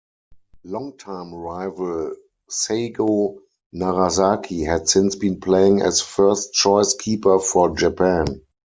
Long-time 0.63 1.31
rival 1.31 2.15
Seigo 2.49 3.37
Narazaki 3.75 4.65
had 4.65 4.89
since 4.89 5.15
been 5.15 5.39
playing 5.39 5.83
as 5.83 6.01
first-choice 6.01 6.95
keeper 6.95 7.37
for 7.37 7.75
Japan. 7.75 8.41